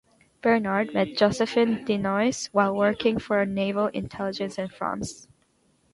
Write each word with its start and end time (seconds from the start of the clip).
Bernard 0.41 0.95
met 0.95 1.15
Josephine 1.15 1.85
Dinois 1.85 2.49
while 2.51 2.75
working 2.75 3.19
for 3.19 3.45
naval 3.45 3.85
intelligence 3.89 4.57
in 4.57 4.67
France. 4.67 5.27